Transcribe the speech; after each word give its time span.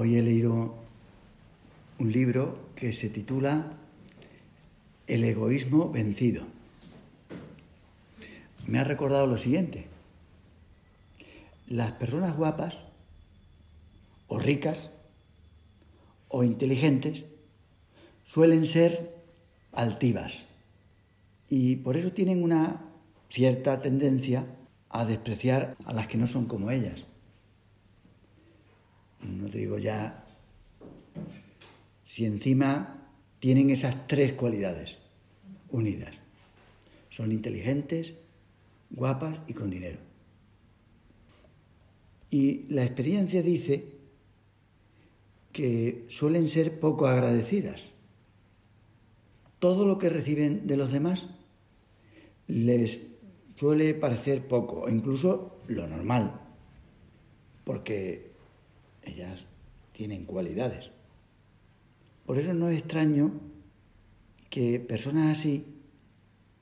Hoy 0.00 0.16
he 0.16 0.22
leído 0.22 0.76
un 1.98 2.12
libro 2.12 2.70
que 2.76 2.92
se 2.92 3.08
titula 3.08 3.72
El 5.08 5.24
egoísmo 5.24 5.90
vencido. 5.90 6.44
Me 8.68 8.78
ha 8.78 8.84
recordado 8.84 9.26
lo 9.26 9.36
siguiente. 9.36 9.88
Las 11.66 11.90
personas 11.94 12.36
guapas 12.36 12.78
o 14.28 14.38
ricas 14.38 14.90
o 16.28 16.44
inteligentes 16.44 17.24
suelen 18.24 18.68
ser 18.68 19.16
altivas 19.72 20.46
y 21.48 21.74
por 21.74 21.96
eso 21.96 22.12
tienen 22.12 22.44
una 22.44 22.84
cierta 23.30 23.80
tendencia 23.80 24.46
a 24.90 25.04
despreciar 25.04 25.76
a 25.86 25.92
las 25.92 26.06
que 26.06 26.18
no 26.18 26.28
son 26.28 26.46
como 26.46 26.70
ellas. 26.70 27.08
No 29.22 29.48
te 29.48 29.58
digo 29.58 29.78
ya 29.78 30.24
si 32.04 32.24
encima 32.24 33.10
tienen 33.38 33.70
esas 33.70 34.06
tres 34.06 34.32
cualidades 34.32 34.98
unidas. 35.70 36.14
Son 37.10 37.32
inteligentes, 37.32 38.14
guapas 38.90 39.38
y 39.46 39.54
con 39.54 39.70
dinero. 39.70 39.98
Y 42.30 42.64
la 42.68 42.84
experiencia 42.84 43.42
dice 43.42 43.98
que 45.52 46.04
suelen 46.08 46.48
ser 46.48 46.78
poco 46.78 47.06
agradecidas. 47.06 47.90
Todo 49.58 49.86
lo 49.86 49.98
que 49.98 50.08
reciben 50.08 50.66
de 50.66 50.76
los 50.76 50.92
demás 50.92 51.28
les 52.46 53.00
suele 53.56 53.94
parecer 53.94 54.46
poco, 54.46 54.82
o 54.82 54.88
incluso 54.88 55.58
lo 55.66 55.86
normal, 55.86 56.40
porque 57.64 58.30
ellas 59.08 59.44
tienen 59.92 60.24
cualidades. 60.24 60.90
Por 62.26 62.38
eso 62.38 62.54
no 62.54 62.68
es 62.68 62.78
extraño 62.78 63.32
que 64.50 64.80
personas 64.80 65.38
así 65.38 65.64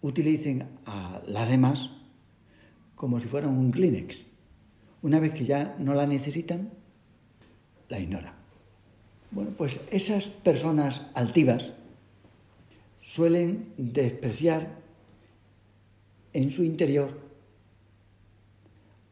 utilicen 0.00 0.68
a 0.86 1.20
las 1.26 1.48
demás 1.48 1.90
como 2.94 3.20
si 3.20 3.28
fueran 3.28 3.50
un 3.50 3.70
Kleenex. 3.70 4.22
Una 5.02 5.20
vez 5.20 5.32
que 5.34 5.44
ya 5.44 5.76
no 5.78 5.94
la 5.94 6.06
necesitan, 6.06 6.70
la 7.88 8.00
ignoran. 8.00 8.34
Bueno, 9.30 9.50
pues 9.56 9.80
esas 9.90 10.28
personas 10.28 11.02
altivas 11.14 11.72
suelen 13.02 13.72
despreciar 13.76 14.78
en 16.32 16.50
su 16.50 16.64
interior 16.64 17.20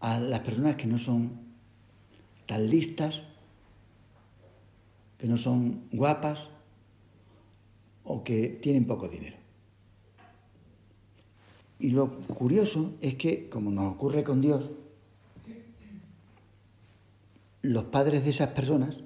a 0.00 0.18
las 0.18 0.40
personas 0.40 0.76
que 0.76 0.86
no 0.86 0.98
son 0.98 1.43
tan 2.46 2.68
listas, 2.68 3.24
que 5.18 5.26
no 5.26 5.36
son 5.36 5.88
guapas 5.90 6.48
o 8.04 8.22
que 8.22 8.48
tienen 8.60 8.86
poco 8.86 9.08
dinero. 9.08 9.36
Y 11.78 11.90
lo 11.90 12.18
curioso 12.18 12.94
es 13.00 13.14
que, 13.16 13.48
como 13.48 13.70
nos 13.70 13.94
ocurre 13.94 14.22
con 14.22 14.40
Dios, 14.40 14.70
los 17.62 17.84
padres 17.84 18.24
de 18.24 18.30
esas 18.30 18.50
personas 18.50 19.00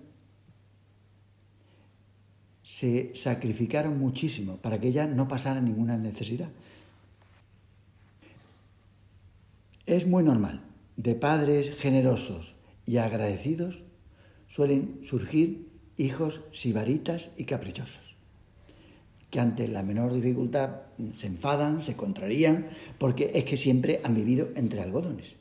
se 2.63 3.13
sacrificaron 3.15 3.99
muchísimo 3.99 4.57
para 4.57 4.79
que 4.79 4.89
ellas 4.89 5.09
no 5.09 5.27
pasaran 5.27 5.65
ninguna 5.65 5.97
necesidad. 5.97 6.51
Es 9.87 10.07
muy 10.07 10.23
normal. 10.23 10.65
De 10.97 11.15
padres 11.15 11.75
generosos 11.77 12.58
y 12.89 12.97
agradecidos 12.97 13.85
suelen 14.47 15.01
surgir 15.03 15.69
hijos 15.99 16.41
sibaritas 16.53 17.31
y 17.37 17.45
caprichosos, 17.45 18.17
que 19.29 19.41
ante 19.41 19.69
la 19.69 19.83
menor 19.83 20.15
dificultad 20.15 20.71
se 21.15 21.27
enfadan, 21.27 21.83
se 21.85 21.97
contrarían, 21.97 22.67
porque 22.97 23.31
es 23.35 23.45
que 23.45 23.59
siempre 23.59 24.01
han 24.05 24.15
vivido 24.15 24.49
entre 24.57 24.81
algodones. 24.81 25.37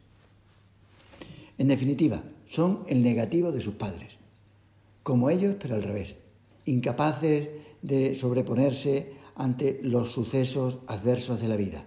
En 1.57 1.69
definitiva, 1.69 2.21
son 2.47 2.83
el 2.89 3.01
negativo 3.01 3.53
de 3.53 3.61
sus 3.61 3.75
padres, 3.75 4.17
como 5.03 5.29
ellos, 5.29 5.55
pero 5.57 5.75
al 5.75 5.83
revés, 5.83 6.15
incapaces 6.65 7.49
de 7.81 8.13
sobreponerse 8.13 9.13
ante 9.35 9.79
los 9.83 10.11
sucesos 10.11 10.79
adversos 10.87 11.39
de 11.39 11.47
la 11.47 11.55
vida. 11.55 11.85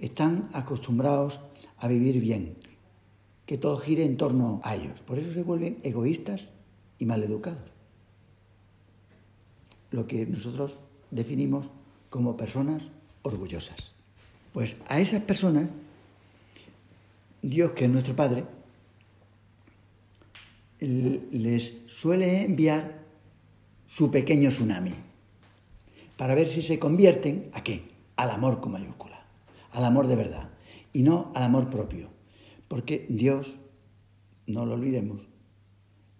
Están 0.00 0.50
acostumbrados 0.52 1.38
a 1.78 1.86
vivir 1.86 2.20
bien, 2.20 2.56
que 3.46 3.58
todo 3.58 3.78
gire 3.78 4.04
en 4.04 4.16
torno 4.16 4.60
a 4.64 4.74
ellos. 4.74 5.00
Por 5.00 5.18
eso 5.18 5.32
se 5.32 5.42
vuelven 5.42 5.78
egoístas 5.82 6.48
y 6.98 7.06
maleducados. 7.06 7.74
Lo 9.90 10.06
que 10.06 10.26
nosotros 10.26 10.80
definimos 11.10 11.70
como 12.10 12.36
personas 12.36 12.90
orgullosas. 13.22 13.92
Pues 14.52 14.76
a 14.88 15.00
esas 15.00 15.22
personas, 15.22 15.68
Dios, 17.42 17.72
que 17.72 17.84
es 17.84 17.90
nuestro 17.90 18.16
Padre, 18.16 18.44
les 20.80 21.78
suele 21.86 22.44
enviar 22.44 23.04
su 23.86 24.10
pequeño 24.10 24.50
tsunami 24.50 24.94
para 26.16 26.34
ver 26.34 26.48
si 26.48 26.62
se 26.62 26.78
convierten 26.78 27.50
a 27.52 27.62
qué? 27.62 27.88
Al 28.16 28.30
amor 28.30 28.60
con 28.60 28.72
mayúscula, 28.72 29.24
al 29.72 29.84
amor 29.84 30.06
de 30.06 30.16
verdad 30.16 30.48
y 30.92 31.02
no 31.02 31.30
al 31.34 31.44
amor 31.44 31.70
propio. 31.70 32.15
Porque 32.68 33.06
Dios, 33.08 33.56
no 34.46 34.66
lo 34.66 34.74
olvidemos, 34.74 35.28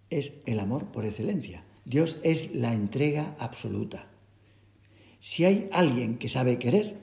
es 0.09 0.33
el 0.45 0.59
amor 0.59 0.91
por 0.91 1.05
excelencia. 1.05 1.63
Dios 1.85 2.19
es 2.23 2.53
la 2.53 2.73
entrega 2.73 3.35
absoluta. 3.39 4.07
Si 5.19 5.45
hay 5.45 5.69
alguien 5.71 6.17
que 6.17 6.29
sabe 6.29 6.59
querer, 6.59 6.97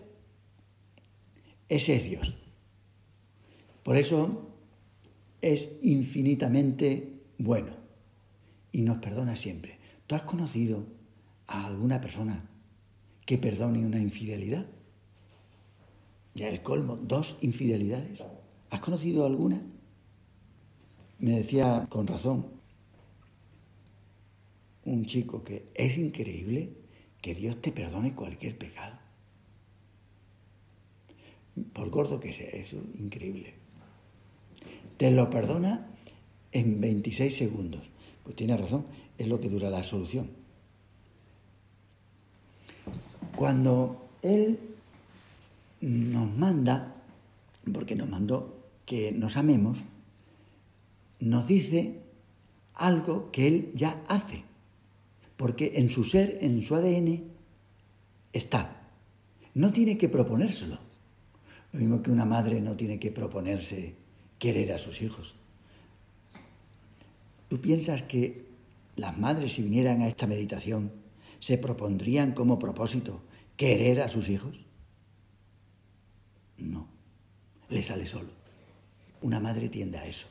ese 1.69 1.97
es 1.97 2.05
Dios. 2.05 2.39
Por 3.83 3.97
eso 3.97 4.51
es 5.41 5.71
infinitamente 5.83 7.21
bueno 7.39 7.77
y 8.73 8.83
nos 8.83 8.99
perdona 8.99 9.37
siempre. 9.37 9.79
¿Tú 10.07 10.15
has 10.15 10.23
conocido 10.23 10.87
a 11.47 11.67
alguna 11.67 12.01
persona 12.01 12.49
que 13.27 13.39
perdone 13.39 13.85
una 13.85 14.01
infidelidad? 14.01 14.67
Ya 16.35 16.49
el 16.49 16.63
colmo, 16.63 16.97
dos 16.97 17.39
infidelidades. 17.41 18.23
¿Has 18.75 18.81
conocido 18.81 19.25
alguna? 19.25 19.63
Me 21.21 21.31
decía 21.31 21.87
con 21.89 22.09
razón 22.09 22.47
un 24.85 25.07
chico 25.07 25.45
que 25.45 25.69
es 25.77 25.97
increíble 25.97 26.73
que 27.23 27.37
Dios 27.37 27.63
te 27.63 27.71
perdone 27.71 28.17
cualquier 28.17 28.59
pecado. 28.59 28.99
Por 31.73 31.89
gordo 31.91 32.19
que 32.19 32.33
sea, 32.33 32.49
eso 32.49 32.79
es 32.93 32.99
increíble. 32.99 33.55
Te 34.97 35.13
lo 35.13 35.31
perdona 35.31 35.87
en 36.51 36.81
26 36.81 37.33
segundos. 37.33 37.85
Pues 38.25 38.35
tiene 38.35 38.57
razón, 38.57 38.87
es 39.17 39.29
lo 39.29 39.41
que 39.41 39.51
dura 39.51 39.71
la 39.71 39.85
solución. 39.85 40.31
Cuando 43.37 44.09
Él 44.21 44.59
nos 45.81 46.29
manda, 46.37 46.97
porque 47.73 47.95
nos 47.95 48.09
mandó 48.09 48.54
que 48.87 49.13
nos 49.13 49.37
amemos, 49.37 49.79
nos 51.21 51.47
dice 51.47 52.01
algo 52.75 53.31
que 53.31 53.47
Él 53.47 53.73
ya 53.75 54.03
hace, 54.09 54.45
porque 55.37 55.73
en 55.77 55.91
su 55.91 56.05
ser, 56.05 56.39
en 56.41 56.61
su 56.63 56.75
ADN, 56.75 57.25
está. 58.33 58.91
No 59.55 59.73
tiene 59.73 59.97
que 59.97 60.09
proponérselo. 60.09 60.79
Lo 61.73 61.81
mismo 61.81 62.03
que 62.03 62.11
una 62.11 62.25
madre 62.25 62.61
no 62.61 62.77
tiene 62.77 62.99
que 62.99 63.11
proponerse 63.11 63.95
querer 64.39 64.73
a 64.73 64.79
sus 64.79 65.03
hijos. 65.03 65.35
¿Tú 67.49 67.61
piensas 67.61 68.03
que 68.03 68.47
las 68.97 69.17
madres, 69.19 69.55
si 69.55 69.63
vinieran 69.63 70.03
a 70.03 70.09
esta 70.09 70.27
meditación, 70.27 70.93
se 71.41 71.59
propondrían 71.59 72.33
como 72.33 72.59
propósito 72.59 73.23
querer 73.57 74.03
a 74.03 74.09
sus 74.09 74.29
hijos? 74.29 74.65
No, 76.59 76.89
le 77.69 77.83
sale 77.83 78.07
solo. 78.07 78.44
Una 79.25 79.41
madre 79.41 79.71
tiende 79.71 79.97
a 79.97 80.05
eso. 80.05 80.27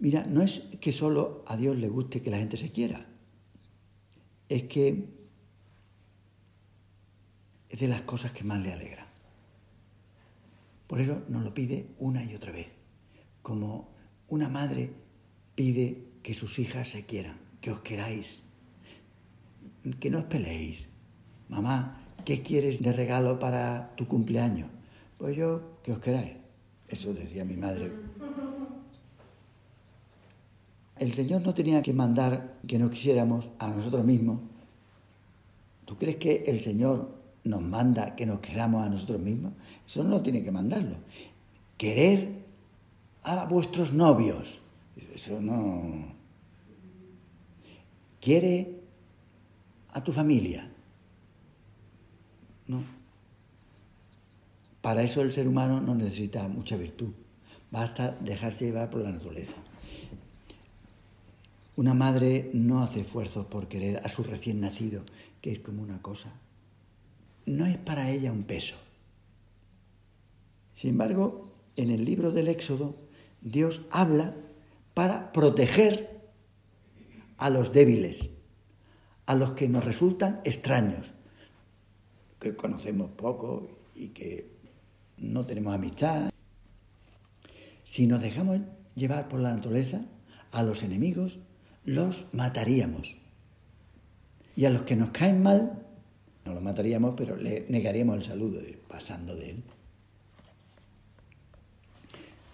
Mira, 0.00 0.26
no 0.26 0.42
es 0.42 0.60
que 0.82 0.92
solo 0.92 1.46
a 1.46 1.56
Dios 1.56 1.74
le 1.74 1.88
guste 1.88 2.20
que 2.20 2.30
la 2.30 2.36
gente 2.36 2.58
se 2.58 2.70
quiera, 2.70 3.06
es 4.50 4.64
que 4.64 5.08
es 7.70 7.80
de 7.80 7.88
las 7.88 8.02
cosas 8.02 8.32
que 8.32 8.44
más 8.44 8.60
le 8.60 8.70
alegra. 8.70 9.06
Por 10.86 11.00
eso 11.00 11.22
nos 11.30 11.42
lo 11.42 11.54
pide 11.54 11.94
una 12.00 12.22
y 12.22 12.34
otra 12.34 12.52
vez, 12.52 12.74
como 13.40 13.88
una 14.28 14.50
madre 14.50 14.92
pide 15.54 16.08
que 16.22 16.34
sus 16.34 16.58
hijas 16.58 16.90
se 16.90 17.06
quieran, 17.06 17.38
que 17.62 17.70
os 17.70 17.80
queráis, 17.80 18.42
que 19.98 20.10
no 20.10 20.18
os 20.18 20.24
peleéis. 20.24 20.86
Mamá, 21.48 22.04
¿qué 22.26 22.42
quieres 22.42 22.82
de 22.82 22.92
regalo 22.92 23.38
para 23.38 23.96
tu 23.96 24.06
cumpleaños? 24.06 24.68
Pues 25.16 25.34
yo, 25.34 25.80
que 25.82 25.92
os 25.92 26.00
queráis. 26.00 26.45
Eso 26.88 27.12
decía 27.12 27.44
mi 27.44 27.56
madre. 27.56 27.92
El 30.98 31.12
Señor 31.12 31.42
no 31.42 31.52
tenía 31.52 31.82
que 31.82 31.92
mandar 31.92 32.58
que 32.66 32.78
nos 32.78 32.90
quisiéramos 32.90 33.50
a 33.58 33.68
nosotros 33.68 34.04
mismos. 34.04 34.40
¿Tú 35.84 35.96
crees 35.96 36.16
que 36.16 36.44
el 36.46 36.60
Señor 36.60 37.14
nos 37.44 37.62
manda 37.62 38.16
que 38.16 38.26
nos 38.26 38.40
queramos 38.40 38.84
a 38.84 38.88
nosotros 38.88 39.20
mismos? 39.20 39.52
Eso 39.86 40.02
no 40.04 40.22
tiene 40.22 40.42
que 40.42 40.50
mandarlo. 40.50 40.96
Querer 41.76 42.46
a 43.22 43.44
vuestros 43.46 43.92
novios. 43.92 44.60
Eso 45.14 45.40
no. 45.40 46.14
Quiere 48.20 48.80
a 49.92 50.02
tu 50.02 50.12
familia. 50.12 50.70
No. 52.66 52.82
Para 54.86 55.02
eso 55.02 55.20
el 55.20 55.32
ser 55.32 55.48
humano 55.48 55.80
no 55.80 55.96
necesita 55.96 56.46
mucha 56.46 56.76
virtud. 56.76 57.10
Basta 57.72 58.16
dejarse 58.20 58.66
llevar 58.66 58.88
por 58.88 59.00
la 59.00 59.10
naturaleza. 59.10 59.56
Una 61.74 61.92
madre 61.92 62.50
no 62.52 62.84
hace 62.84 63.00
esfuerzos 63.00 63.46
por 63.46 63.66
querer 63.66 64.00
a 64.04 64.08
su 64.08 64.22
recién 64.22 64.60
nacido, 64.60 65.02
que 65.40 65.50
es 65.50 65.58
como 65.58 65.82
una 65.82 66.00
cosa. 66.02 66.32
No 67.46 67.66
es 67.66 67.76
para 67.78 68.12
ella 68.12 68.30
un 68.30 68.44
peso. 68.44 68.76
Sin 70.72 70.90
embargo, 70.90 71.50
en 71.74 71.90
el 71.90 72.04
libro 72.04 72.30
del 72.30 72.46
Éxodo, 72.46 72.94
Dios 73.40 73.86
habla 73.90 74.36
para 74.94 75.32
proteger 75.32 76.30
a 77.38 77.50
los 77.50 77.72
débiles, 77.72 78.30
a 79.26 79.34
los 79.34 79.50
que 79.50 79.68
nos 79.68 79.84
resultan 79.84 80.42
extraños, 80.44 81.12
que 82.38 82.54
conocemos 82.54 83.10
poco 83.10 83.68
y 83.96 84.10
que 84.10 84.54
no 85.18 85.46
tenemos 85.46 85.74
amistad. 85.74 86.30
Si 87.84 88.06
nos 88.06 88.20
dejamos 88.20 88.60
llevar 88.94 89.28
por 89.28 89.40
la 89.40 89.52
naturaleza, 89.52 90.02
a 90.52 90.62
los 90.62 90.82
enemigos 90.82 91.40
los 91.84 92.26
mataríamos. 92.32 93.16
Y 94.56 94.64
a 94.64 94.70
los 94.70 94.82
que 94.82 94.96
nos 94.96 95.10
caen 95.10 95.42
mal, 95.42 95.82
no 96.44 96.54
los 96.54 96.62
mataríamos, 96.62 97.14
pero 97.16 97.36
le 97.36 97.66
negaríamos 97.68 98.16
el 98.16 98.24
saludo, 98.24 98.60
pasando 98.88 99.36
de 99.36 99.50
él. 99.50 99.62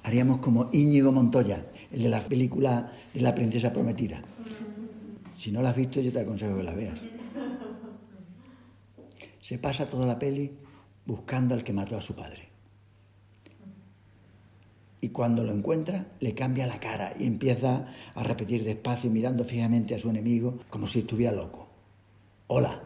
Haríamos 0.02 0.38
como 0.38 0.68
Íñigo 0.72 1.12
Montoya, 1.12 1.64
el 1.92 2.02
de 2.02 2.08
la 2.08 2.20
película 2.20 2.92
de 3.14 3.20
la 3.20 3.34
princesa 3.34 3.72
prometida. 3.72 4.20
Si 5.36 5.52
no 5.52 5.62
la 5.62 5.70
has 5.70 5.76
visto, 5.76 6.00
yo 6.00 6.12
te 6.12 6.20
aconsejo 6.20 6.56
que 6.56 6.62
la 6.62 6.74
veas. 6.74 7.00
Se 9.40 9.58
pasa 9.58 9.86
toda 9.86 10.06
la 10.06 10.18
peli 10.18 10.52
buscando 11.06 11.54
al 11.54 11.64
que 11.64 11.72
mató 11.72 11.96
a 11.96 12.00
su 12.00 12.14
padre. 12.14 12.51
Y 15.02 15.08
cuando 15.08 15.42
lo 15.42 15.52
encuentra, 15.52 16.06
le 16.20 16.32
cambia 16.32 16.64
la 16.68 16.78
cara 16.78 17.12
y 17.18 17.26
empieza 17.26 17.88
a 18.14 18.22
repetir 18.22 18.62
despacio, 18.62 19.10
mirando 19.10 19.42
fijamente 19.42 19.96
a 19.96 19.98
su 19.98 20.08
enemigo, 20.08 20.60
como 20.70 20.86
si 20.86 21.00
estuviera 21.00 21.32
loco. 21.32 21.68
Hola, 22.46 22.80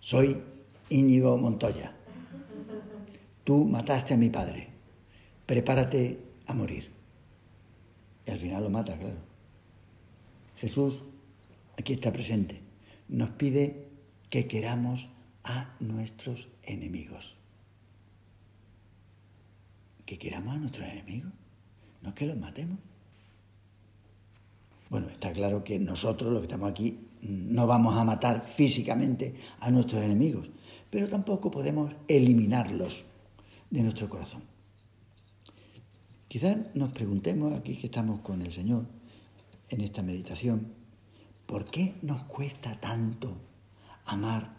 soy 0.00 0.42
Íñigo 0.88 1.36
Montoya. 1.36 1.94
Tú 3.44 3.66
mataste 3.66 4.14
a 4.14 4.16
mi 4.16 4.30
padre. 4.30 4.68
Prepárate 5.44 6.20
a 6.46 6.54
morir. 6.54 6.90
Y 8.26 8.30
al 8.30 8.38
final 8.38 8.62
lo 8.62 8.70
mata, 8.70 8.98
claro. 8.98 9.18
Jesús 10.56 11.04
aquí 11.76 11.92
está 11.92 12.12
presente, 12.12 12.62
nos 13.08 13.30
pide 13.30 13.88
que 14.30 14.46
queramos 14.46 15.10
a 15.44 15.76
nuestros 15.80 16.48
enemigos. 16.62 17.37
Que 20.08 20.18
queramos 20.18 20.54
a 20.54 20.58
nuestros 20.58 20.88
enemigos, 20.88 21.30
no 22.00 22.14
que 22.14 22.24
los 22.24 22.38
matemos. 22.38 22.78
Bueno, 24.88 25.10
está 25.10 25.34
claro 25.34 25.62
que 25.62 25.78
nosotros, 25.78 26.32
los 26.32 26.40
que 26.40 26.46
estamos 26.46 26.70
aquí, 26.70 27.08
no 27.20 27.66
vamos 27.66 27.94
a 27.94 28.04
matar 28.04 28.42
físicamente 28.42 29.34
a 29.60 29.70
nuestros 29.70 30.02
enemigos, 30.02 30.50
pero 30.88 31.08
tampoco 31.08 31.50
podemos 31.50 31.94
eliminarlos 32.08 33.04
de 33.68 33.82
nuestro 33.82 34.08
corazón. 34.08 34.44
Quizás 36.26 36.74
nos 36.74 36.90
preguntemos, 36.94 37.52
aquí 37.52 37.76
que 37.76 37.88
estamos 37.88 38.20
con 38.20 38.40
el 38.40 38.50
Señor, 38.50 38.86
en 39.68 39.82
esta 39.82 40.00
meditación, 40.00 40.72
¿por 41.44 41.66
qué 41.66 41.96
nos 42.00 42.22
cuesta 42.22 42.80
tanto 42.80 43.36
amar 44.06 44.56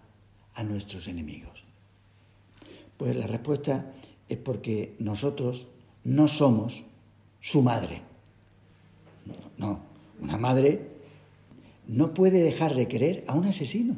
a 0.54 0.62
nuestros 0.62 1.07
enemigos? 1.07 1.66
Pues 2.98 3.16
la 3.16 3.25
respuesta 3.25 3.90
es 4.29 4.37
porque 4.37 4.95
nosotros 4.99 5.67
no 6.03 6.27
somos 6.27 6.83
su 7.41 7.61
madre. 7.61 8.01
No, 9.57 9.79
una 10.21 10.37
madre 10.37 10.87
no 11.87 12.13
puede 12.13 12.41
dejar 12.43 12.75
de 12.75 12.87
querer 12.87 13.23
a 13.27 13.35
un 13.35 13.45
asesino. 13.45 13.97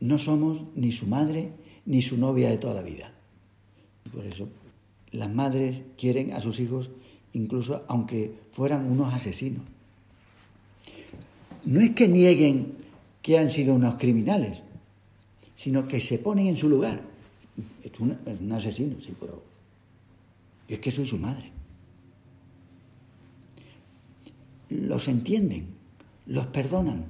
No 0.00 0.18
somos 0.18 0.64
ni 0.74 0.92
su 0.92 1.06
madre 1.06 1.52
ni 1.86 2.02
su 2.02 2.18
novia 2.18 2.50
de 2.50 2.58
toda 2.58 2.74
la 2.74 2.82
vida. 2.82 3.12
Por 4.12 4.26
eso 4.26 4.48
las 5.10 5.30
madres 5.30 5.82
quieren 5.96 6.32
a 6.32 6.40
sus 6.40 6.60
hijos 6.60 6.90
incluso 7.32 7.84
aunque 7.88 8.34
fueran 8.50 8.90
unos 8.90 9.12
asesinos. 9.14 9.62
No 11.64 11.80
es 11.80 11.90
que 11.90 12.08
nieguen 12.08 12.74
que 13.22 13.38
han 13.38 13.50
sido 13.50 13.74
unos 13.74 13.96
criminales, 13.96 14.62
sino 15.58 15.88
que 15.88 16.00
se 16.00 16.20
ponen 16.20 16.46
en 16.46 16.56
su 16.56 16.68
lugar. 16.68 17.02
Es 17.82 17.90
un, 17.98 18.52
asesino, 18.52 19.00
sí, 19.00 19.12
pero 19.18 19.42
es 20.68 20.78
que 20.78 20.92
soy 20.92 21.04
su 21.04 21.18
madre. 21.18 21.50
Los 24.70 25.08
entienden, 25.08 25.74
los 26.26 26.46
perdonan 26.46 27.06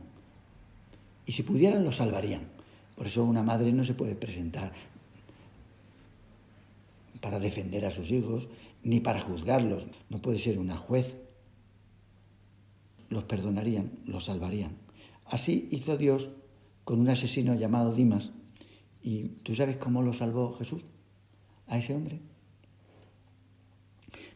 y 1.26 1.32
si 1.32 1.42
pudieran 1.42 1.84
los 1.84 1.96
salvarían. 1.96 2.48
Por 2.96 3.06
eso 3.06 3.22
una 3.22 3.42
madre 3.42 3.70
no 3.70 3.84
se 3.84 3.92
puede 3.92 4.14
presentar 4.14 4.72
para 7.20 7.38
defender 7.38 7.84
a 7.84 7.90
sus 7.90 8.10
hijos 8.10 8.48
ni 8.82 9.00
para 9.00 9.20
juzgarlos. 9.20 9.88
No 10.08 10.22
puede 10.22 10.38
ser 10.38 10.58
una 10.58 10.78
juez. 10.78 11.20
Los 13.10 13.24
perdonarían, 13.24 13.92
los 14.06 14.24
salvarían. 14.24 14.78
Así 15.26 15.68
hizo 15.70 15.98
Dios 15.98 16.30
con 16.84 17.00
un 17.00 17.10
asesino 17.10 17.54
llamado 17.54 17.92
Dimas. 17.92 18.30
¿Y 19.02 19.28
tú 19.42 19.54
sabes 19.54 19.76
cómo 19.76 20.02
lo 20.02 20.12
salvó 20.12 20.52
Jesús 20.54 20.84
a 21.66 21.78
ese 21.78 21.94
hombre? 21.94 22.20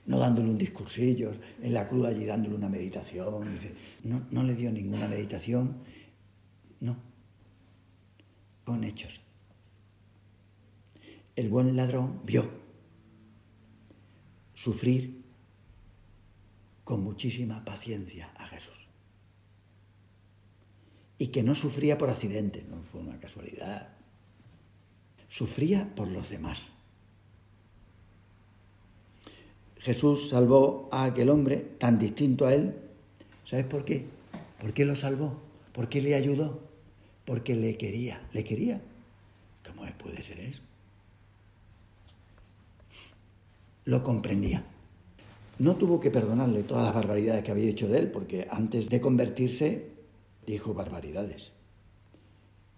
No 0.07 0.19
dándole 0.19 0.51
un 0.51 0.59
discursillo 0.59 1.33
en 1.61 1.75
la 1.75 1.89
cruz 1.89 2.07
allí 2.07 2.25
dándole 2.25 2.57
una 2.57 2.69
meditación. 2.69 3.49
No, 4.03 4.27
no 4.31 4.43
le 4.43 4.55
dio 4.55 4.73
ninguna 4.73 5.09
meditación. 5.09 5.77
No. 6.81 6.97
Con 8.65 8.85
hechos. 8.85 9.21
El 11.35 11.49
buen 11.49 11.75
ladrón 11.77 12.21
vio 12.25 12.49
sufrir 14.55 15.23
con 16.85 17.03
muchísima 17.03 17.65
paciencia 17.65 18.33
a 18.37 18.47
Jesús. 18.47 18.89
Y 21.19 21.29
que 21.29 21.43
no 21.43 21.55
sufría 21.55 21.97
por 21.99 22.11
accidente, 22.11 22.65
no 22.69 22.83
fue 22.83 23.01
una 23.01 23.19
casualidad. 23.19 23.97
Sufría 25.33 25.89
por 25.97 26.09
los 26.09 26.29
demás. 26.29 26.63
Jesús 29.79 30.29
salvó 30.29 30.91
a 30.93 31.05
aquel 31.05 31.31
hombre 31.31 31.57
tan 31.57 31.99
distinto 31.99 32.47
a 32.47 32.55
él. 32.55 32.77
¿Sabes 33.47 33.65
por 33.65 33.87
qué? 33.87 34.05
¿Por 34.61 34.75
qué 34.75 34.85
lo 34.85 34.95
salvó? 34.95 35.41
¿Por 35.73 35.89
qué 35.89 36.03
le 36.03 36.15
ayudó? 36.17 36.61
Porque 37.25 37.57
le 37.57 37.79
quería, 37.79 38.29
le 38.35 38.45
quería. 38.45 38.83
¿Cómo 39.65 39.87
puede 39.97 40.23
ser 40.23 40.39
eso? 40.41 40.61
lo 43.85 44.03
comprendía. 44.03 44.65
No 45.59 45.77
tuvo 45.77 46.01
que 46.01 46.11
perdonarle 46.11 46.63
todas 46.63 46.85
las 46.85 46.95
barbaridades 46.95 47.43
que 47.43 47.51
había 47.51 47.71
hecho 47.71 47.89
de 47.89 47.99
él, 47.99 48.11
porque 48.11 48.47
antes 48.51 48.91
de 48.91 49.01
convertirse 49.01 49.87
dijo 50.47 50.75
barbaridades. 50.75 51.53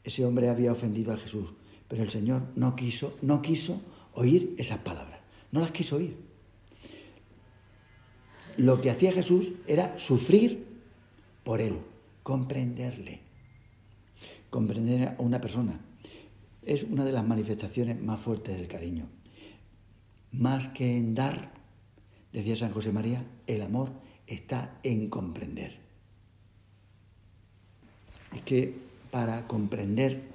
Ese 0.02 0.24
hombre 0.24 0.48
había 0.48 0.72
ofendido 0.72 1.12
a 1.12 1.16
Jesús, 1.16 1.54
pero 1.88 2.02
el 2.02 2.10
Señor 2.10 2.42
no 2.56 2.76
quiso, 2.76 3.18
no 3.22 3.42
quiso 3.42 3.80
oír 4.14 4.54
esas 4.58 4.78
palabras, 4.78 5.20
no 5.52 5.60
las 5.60 5.70
quiso 5.70 5.96
oír. 5.96 6.16
Lo 8.56 8.80
que 8.80 8.90
hacía 8.90 9.12
Jesús 9.12 9.52
era 9.66 9.98
sufrir 9.98 10.66
por 11.42 11.60
él, 11.60 11.78
comprenderle. 12.22 13.20
Comprender 14.50 15.08
a 15.08 15.16
una 15.18 15.40
persona 15.40 15.80
es 16.62 16.84
una 16.84 17.04
de 17.04 17.12
las 17.12 17.26
manifestaciones 17.26 18.00
más 18.00 18.20
fuertes 18.20 18.56
del 18.56 18.68
cariño 18.68 19.08
más 20.38 20.68
que 20.68 20.96
en 20.96 21.14
dar, 21.14 21.52
decía 22.32 22.56
San 22.56 22.72
José 22.72 22.92
María, 22.92 23.24
el 23.46 23.62
amor 23.62 23.92
está 24.26 24.78
en 24.82 25.08
comprender. 25.08 25.78
Es 28.34 28.42
que 28.42 28.74
para 29.10 29.46
comprender 29.46 30.33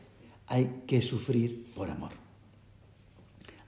hay 0.49 0.83
que 0.85 1.01
sufrir 1.01 1.69
por 1.75 1.89
amor. 1.89 2.11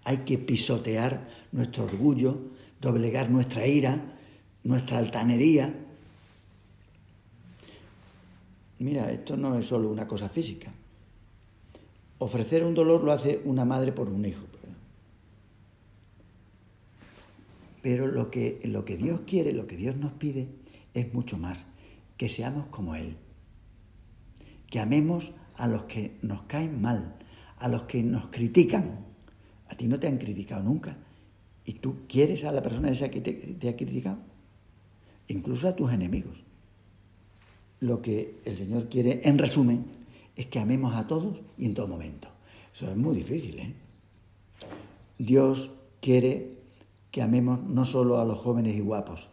Hay 0.03 0.17
que 0.17 0.37
pisotear 0.37 1.27
nuestro 1.51 1.85
orgullo 1.85 2.51
doblegar 2.81 3.29
nuestra 3.29 3.67
ira, 3.67 4.17
nuestra 4.63 4.97
altanería. 4.97 5.73
Mira, 8.79 9.11
esto 9.11 9.37
no 9.37 9.57
es 9.57 9.67
solo 9.67 9.89
una 9.89 10.07
cosa 10.07 10.27
física. 10.27 10.73
Ofrecer 12.17 12.65
un 12.65 12.73
dolor 12.73 13.03
lo 13.03 13.11
hace 13.11 13.41
una 13.45 13.65
madre 13.65 13.91
por 13.91 14.09
un 14.09 14.25
hijo. 14.25 14.45
Pero 17.81 18.07
lo 18.07 18.29
que, 18.29 18.59
lo 18.65 18.85
que 18.85 18.97
Dios 18.97 19.21
quiere, 19.25 19.53
lo 19.53 19.65
que 19.65 19.75
Dios 19.75 19.95
nos 19.95 20.13
pide, 20.13 20.47
es 20.93 21.13
mucho 21.13 21.37
más. 21.37 21.65
Que 22.17 22.29
seamos 22.29 22.67
como 22.67 22.95
Él. 22.95 23.17
Que 24.69 24.79
amemos 24.79 25.31
a 25.57 25.67
los 25.67 25.85
que 25.85 26.17
nos 26.21 26.43
caen 26.43 26.81
mal, 26.81 27.15
a 27.57 27.67
los 27.67 27.83
que 27.83 28.03
nos 28.03 28.27
critican. 28.27 29.05
A 29.69 29.75
ti 29.75 29.87
no 29.87 29.99
te 29.99 30.07
han 30.07 30.17
criticado 30.17 30.63
nunca. 30.63 30.97
¿Y 31.65 31.73
tú 31.73 32.07
quieres 32.07 32.43
a 32.43 32.51
la 32.51 32.61
persona 32.61 32.89
esa 32.89 33.09
que 33.09 33.21
te, 33.21 33.69
ha 33.69 33.75
criticado? 33.75 34.17
Incluso 35.27 35.67
a 35.67 35.75
tus 35.75 35.91
enemigos. 35.91 36.43
Lo 37.79 38.01
que 38.01 38.39
el 38.45 38.57
Señor 38.57 38.89
quiere, 38.89 39.21
en 39.23 39.37
resumen, 39.37 39.85
es 40.35 40.47
que 40.47 40.59
amemos 40.59 40.95
a 40.95 41.07
todos 41.07 41.41
y 41.57 41.65
en 41.65 41.73
todo 41.73 41.87
momento. 41.87 42.27
Eso 42.73 42.89
es 42.89 42.97
muy 42.97 43.15
difícil, 43.15 43.59
¿eh? 43.59 43.73
Dios 45.17 45.71
quiere 45.99 46.51
que 47.11 47.21
amemos 47.21 47.61
no 47.63 47.85
solo 47.85 48.19
a 48.19 48.25
los 48.25 48.39
jóvenes 48.39 48.75
y 48.75 48.79
guapos, 48.79 49.29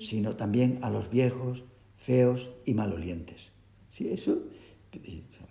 sino 0.00 0.36
también 0.36 0.78
a 0.82 0.90
los 0.90 1.10
viejos, 1.10 1.64
feos 1.96 2.52
y 2.64 2.74
malolientes. 2.74 3.52
Sí, 3.90 4.08
eso, 4.08 4.38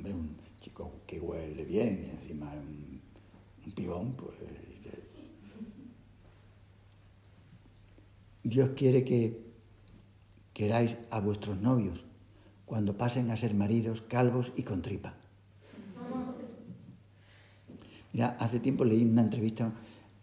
hombre, 0.02 0.14
un 0.14 0.38
chico 0.60 1.02
que 1.06 1.20
huele 1.20 1.64
bien 1.64 2.08
y 2.08 2.12
encima 2.12 2.52
un, 2.54 3.02
un 3.66 3.72
pibón, 3.74 4.14
pues... 4.14 4.36
Dios 8.44 8.72
quiere 8.76 9.04
que 9.04 9.40
queráis 10.54 10.98
a 11.12 11.20
vuestros 11.20 11.62
novios 11.62 12.06
cuando 12.66 12.98
pasen 12.98 13.30
a 13.30 13.38
ser 13.38 13.54
maridos 13.54 14.02
calvos 14.02 14.54
y 14.58 14.64
con 14.64 14.82
tripa. 14.82 15.14
Ya 18.14 18.30
hace 18.40 18.60
tiempo 18.60 18.84
leí 18.84 19.04
una 19.04 19.22
entrevista 19.22 19.72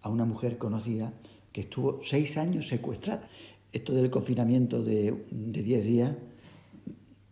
a 0.03 0.09
una 0.09 0.25
mujer 0.25 0.59
conocida 0.59 1.13
que 1.53 1.63
estuvo 1.63 2.01
seis 2.03 2.37
años 2.37 2.67
secuestrada. 2.67 3.29
Esto 3.73 3.95
del 3.95 4.11
confinamiento 4.11 4.83
de, 4.83 5.27
diez 5.31 5.85
días 5.85 6.17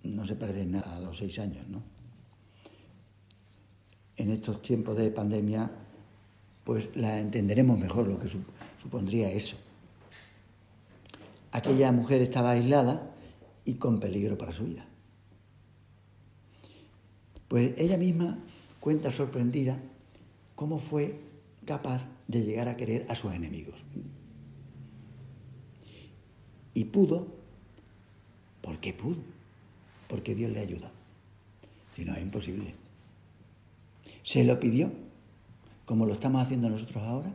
no 0.05 0.25
se 0.25 0.37
parece 0.37 0.65
nada 0.67 0.97
a 0.97 1.01
los 1.01 1.19
seis 1.19 1.39
años, 1.41 1.67
¿no? 1.69 1.96
En 4.17 4.31
estos 4.31 4.63
tiempos 4.63 4.97
de 4.97 5.11
pandemia, 5.11 5.71
pues 6.65 6.91
la 6.97 7.21
entenderemos 7.21 7.79
mejor 7.79 8.09
lo 8.09 8.19
que 8.19 8.29
supondría 8.83 9.31
eso. 9.31 9.57
Aquella 11.53 11.93
mujer 11.93 12.23
estaba 12.23 12.51
aislada 12.51 13.15
y 13.65 13.75
con 13.75 14.01
peligro 14.01 14.37
para 14.37 14.53
su 14.53 14.65
vida. 14.65 14.87
Pues 17.49 17.75
ella 17.79 17.97
misma 17.97 18.39
cuenta 18.81 19.11
sorprendida 19.11 19.79
cómo 20.55 20.79
fue 20.79 21.19
capaz 21.65 22.03
de 22.27 22.43
llegar 22.43 22.69
a 22.69 22.77
querer 22.77 23.07
a 23.09 23.15
sus 23.15 23.33
enemigos. 23.33 23.85
Y 26.75 26.85
pudo, 26.85 27.27
¿por 28.61 28.79
qué 28.81 28.93
pudo? 28.93 29.19
Porque 30.09 30.35
Dios 30.35 30.51
le 30.53 30.61
ayudó. 30.61 30.91
Si 31.93 32.05
no, 32.05 32.15
es 32.15 32.23
imposible. 32.23 32.73
Se 34.27 34.43
lo 34.43 34.59
pidió, 34.59 34.91
como 35.85 36.05
lo 36.05 36.15
estamos 36.15 36.43
haciendo 36.43 36.69
nosotros 36.69 37.01
ahora, 37.05 37.33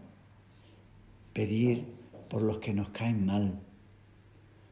pedir 1.31 1.85
por 2.29 2.41
los 2.41 2.57
que 2.59 2.73
nos 2.73 2.89
caen 2.89 3.25
mal, 3.25 3.61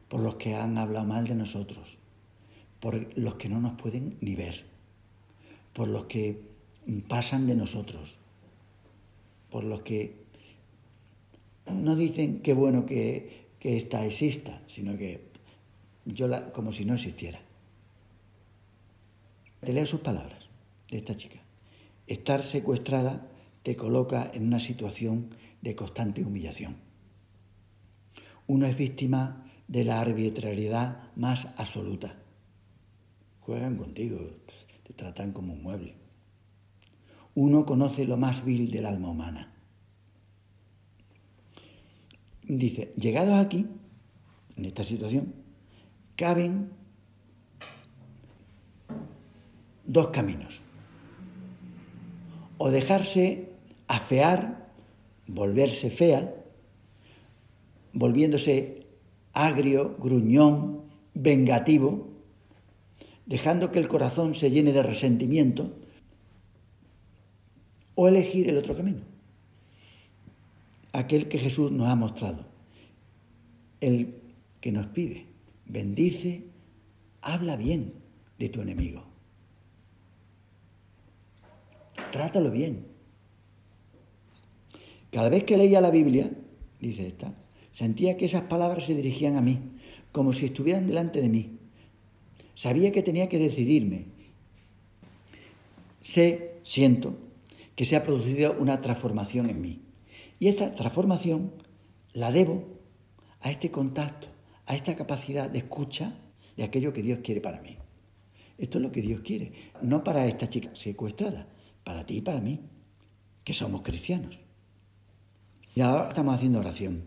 por 0.06 0.20
los 0.20 0.34
que 0.34 0.54
han 0.54 0.76
hablado 0.76 1.06
mal 1.06 1.26
de 1.26 1.34
nosotros, 1.34 1.96
por 2.78 3.16
los 3.18 3.36
que 3.36 3.48
no 3.48 3.58
nos 3.58 3.80
pueden 3.80 4.18
ni 4.20 4.34
ver, 4.34 4.66
por 5.72 5.88
los 5.88 6.04
que 6.04 6.42
pasan 7.08 7.46
de 7.46 7.54
nosotros, 7.54 8.20
por 9.48 9.64
los 9.64 9.80
que 9.80 10.16
no 11.72 11.96
dicen 11.96 12.42
qué 12.42 12.52
bueno 12.52 12.84
que, 12.84 13.46
que 13.58 13.78
esta 13.78 14.04
exista, 14.04 14.60
sino 14.66 14.98
que 14.98 15.24
yo 16.04 16.28
la, 16.28 16.52
como 16.52 16.70
si 16.70 16.84
no 16.84 16.92
existiera. 16.92 17.40
Te 19.62 19.72
leo 19.72 19.86
sus 19.86 20.00
palabras 20.00 20.50
de 20.90 20.98
esta 20.98 21.14
chica. 21.14 21.40
Estar 22.10 22.42
secuestrada 22.42 23.26
te 23.62 23.76
coloca 23.76 24.30
en 24.34 24.46
una 24.46 24.58
situación 24.58 25.34
de 25.62 25.74
constante 25.74 26.24
humillación. 26.24 26.76
Uno 28.46 28.66
es 28.66 28.76
víctima 28.76 29.44
de 29.68 29.84
la 29.84 30.00
arbitrariedad 30.00 31.10
más 31.16 31.46
absoluta. 31.56 32.16
Juegan 33.40 33.76
contigo, 33.76 34.18
te 34.82 34.92
tratan 34.92 35.32
como 35.32 35.54
un 35.54 35.62
mueble 35.62 36.00
uno 37.34 37.64
conoce 37.64 38.04
lo 38.04 38.16
más 38.16 38.44
vil 38.44 38.70
del 38.70 38.86
alma 38.86 39.10
humana. 39.10 39.52
Dice, 42.42 42.92
llegados 42.98 43.38
aquí, 43.38 43.66
en 44.56 44.64
esta 44.64 44.82
situación, 44.82 45.32
caben 46.16 46.70
dos 49.86 50.08
caminos. 50.08 50.62
O 52.60 52.68
dejarse 52.68 53.48
afear, 53.88 54.68
volverse 55.24 55.88
fea, 55.88 56.28
volviéndose 57.96 58.84
agrio, 59.32 59.96
gruñón, 59.96 60.84
vengativo, 61.14 62.12
dejando 63.24 63.72
que 63.72 63.78
el 63.78 63.88
corazón 63.88 64.34
se 64.34 64.50
llene 64.50 64.74
de 64.74 64.82
resentimiento, 64.82 65.72
o 67.94 68.08
elegir 68.08 68.50
el 68.50 68.58
otro 68.58 68.76
camino, 68.76 69.08
aquel 70.92 71.28
que 71.28 71.38
Jesús 71.38 71.72
nos 71.72 71.88
ha 71.88 71.96
mostrado, 71.96 72.44
el 73.80 74.20
que 74.60 74.70
nos 74.70 74.86
pide, 74.88 75.24
bendice, 75.64 76.44
habla 77.22 77.56
bien 77.56 77.94
de 78.38 78.50
tu 78.50 78.60
enemigo, 78.60 79.09
trátalo 82.10 82.50
bien. 82.50 82.86
Cada 85.10 85.28
vez 85.28 85.44
que 85.44 85.56
leía 85.56 85.80
la 85.80 85.90
Biblia, 85.90 86.30
dice 86.80 87.06
esta, 87.06 87.32
sentía 87.72 88.16
que 88.16 88.26
esas 88.26 88.42
palabras 88.42 88.86
se 88.86 88.94
dirigían 88.94 89.36
a 89.36 89.40
mí, 89.40 89.58
como 90.12 90.32
si 90.32 90.46
estuvieran 90.46 90.86
delante 90.86 91.20
de 91.20 91.28
mí. 91.28 91.58
Sabía 92.54 92.92
que 92.92 93.02
tenía 93.02 93.28
que 93.28 93.38
decidirme. 93.38 94.06
Sé, 96.00 96.60
siento, 96.62 97.16
que 97.74 97.86
se 97.86 97.96
ha 97.96 98.04
producido 98.04 98.54
una 98.58 98.80
transformación 98.80 99.50
en 99.50 99.60
mí. 99.60 99.80
Y 100.38 100.48
esta 100.48 100.74
transformación 100.74 101.52
la 102.12 102.30
debo 102.30 102.64
a 103.40 103.50
este 103.50 103.70
contacto, 103.70 104.28
a 104.66 104.74
esta 104.74 104.94
capacidad 104.96 105.48
de 105.48 105.58
escucha 105.58 106.14
de 106.56 106.64
aquello 106.64 106.92
que 106.92 107.02
Dios 107.02 107.20
quiere 107.22 107.40
para 107.40 107.60
mí. 107.60 107.76
Esto 108.58 108.78
es 108.78 108.82
lo 108.82 108.92
que 108.92 109.00
Dios 109.00 109.22
quiere, 109.22 109.52
no 109.80 110.04
para 110.04 110.26
esta 110.26 110.48
chica 110.48 110.70
secuestrada, 110.74 111.48
para 111.90 112.06
ti 112.06 112.18
y 112.18 112.20
para 112.20 112.40
mí, 112.40 112.60
que 113.42 113.52
somos 113.52 113.82
cristianos. 113.82 114.38
Y 115.74 115.80
ahora 115.80 116.06
estamos 116.08 116.36
haciendo 116.36 116.60
oración. 116.60 117.02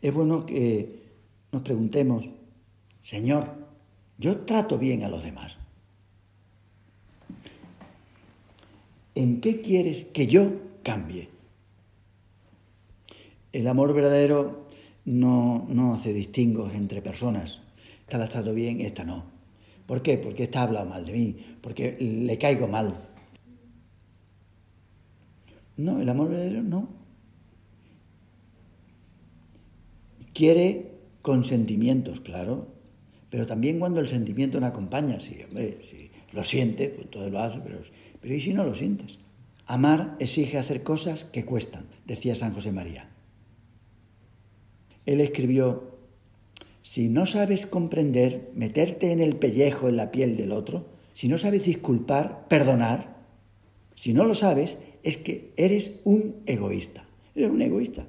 Es 0.00 0.14
bueno 0.14 0.46
que 0.46 0.88
nos 1.52 1.60
preguntemos, 1.60 2.24
Señor, 3.02 3.54
yo 4.16 4.38
trato 4.38 4.78
bien 4.78 5.04
a 5.04 5.10
los 5.10 5.24
demás. 5.24 5.58
¿En 9.14 9.42
qué 9.42 9.60
quieres 9.60 10.06
que 10.06 10.26
yo 10.26 10.52
cambie? 10.82 11.28
El 13.52 13.68
amor 13.68 13.92
verdadero 13.92 14.68
no, 15.04 15.66
no 15.68 15.92
hace 15.92 16.14
distingos 16.14 16.72
entre 16.72 17.02
personas. 17.02 17.60
Esta 18.02 18.16
la 18.16 18.28
trato 18.28 18.54
bien 18.54 18.80
esta 18.80 19.04
no. 19.04 19.24
¿Por 19.86 20.00
qué? 20.00 20.16
Porque 20.16 20.44
esta 20.44 20.62
habla 20.62 20.86
mal 20.86 21.04
de 21.04 21.12
mí, 21.12 21.36
porque 21.60 21.98
le 22.00 22.38
caigo 22.38 22.68
mal. 22.68 23.09
No, 25.80 26.00
el 26.00 26.08
amor 26.08 26.28
verdadero 26.28 26.62
no. 26.62 26.88
Quiere 30.34 30.92
consentimientos, 31.22 32.20
claro, 32.20 32.68
pero 33.30 33.46
también 33.46 33.78
cuando 33.78 34.00
el 34.00 34.08
sentimiento 34.08 34.60
no 34.60 34.66
acompaña, 34.66 35.20
sí, 35.20 35.38
hombre, 35.48 35.78
si 35.82 36.10
lo 36.32 36.44
siente, 36.44 36.88
pues 36.88 37.10
todo 37.10 37.28
lo 37.30 37.40
hace, 37.40 37.60
pero 37.60 37.80
pero 38.20 38.34
¿y 38.34 38.40
si 38.40 38.52
no 38.52 38.64
lo 38.64 38.74
sientes? 38.74 39.18
Amar 39.66 40.16
exige 40.18 40.58
hacer 40.58 40.82
cosas 40.82 41.24
que 41.24 41.44
cuestan, 41.44 41.86
decía 42.06 42.34
San 42.34 42.52
José 42.52 42.72
María. 42.72 43.08
Él 45.06 45.20
escribió, 45.20 45.98
si 46.82 47.08
no 47.08 47.24
sabes 47.24 47.66
comprender, 47.66 48.50
meterte 48.54 49.12
en 49.12 49.20
el 49.20 49.36
pellejo, 49.36 49.88
en 49.88 49.96
la 49.96 50.10
piel 50.10 50.36
del 50.36 50.52
otro, 50.52 50.86
si 51.12 51.28
no 51.28 51.38
sabes 51.38 51.64
disculpar, 51.64 52.46
perdonar, 52.48 53.16
si 53.94 54.12
no 54.12 54.24
lo 54.24 54.34
sabes, 54.34 54.78
es 55.02 55.16
que 55.16 55.52
eres 55.56 56.00
un 56.04 56.42
egoísta. 56.46 57.04
Eres 57.34 57.50
un 57.50 57.62
egoísta. 57.62 58.06